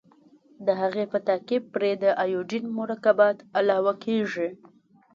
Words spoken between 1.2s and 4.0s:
تعقیب پرې د ایوډین مرکبات علاوه